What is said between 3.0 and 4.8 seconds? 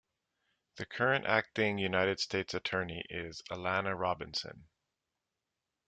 is Alana Robinson.